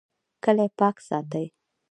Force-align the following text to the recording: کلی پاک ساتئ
کلی 0.43 0.67
پاک 0.79 0.95
ساتئ 1.07 1.45